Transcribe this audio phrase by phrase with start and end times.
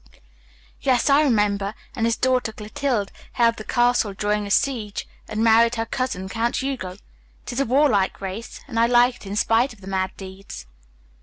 [0.81, 5.75] "Yes, I remember, and his daughter Clotilde held the castle during a siege, and married
[5.75, 6.97] her cousin, Count Hugo.
[7.45, 10.65] 'Tis a warlike race, and I like it in spite of the mad deeds."